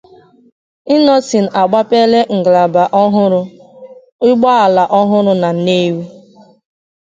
[0.95, 3.41] Innoson Agbapeela Ngalaba Ọhụrụ,
[4.27, 6.03] Ụgbọala Ọhụrụ Na Nnewi